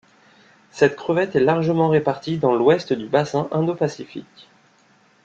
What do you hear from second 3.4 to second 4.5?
Indo-Pacifique.